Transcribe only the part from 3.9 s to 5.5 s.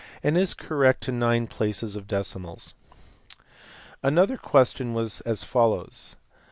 Another question was as